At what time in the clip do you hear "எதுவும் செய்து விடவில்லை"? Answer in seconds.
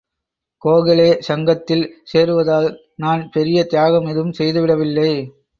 4.05-5.11